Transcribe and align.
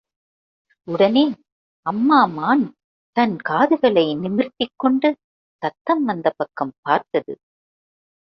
உடனே, 0.87 1.23
அம்மா 1.85 2.25
மான் 2.25 2.63
தன் 3.17 3.35
காதுகளை 3.41 4.05
நிமிர்த்திக் 4.15 4.77
கொண்டு 4.77 5.09
சத்தம் 5.61 6.03
வந்த 6.03 6.33
பக்கம் 6.37 6.73
பார்த்தது. 6.81 7.33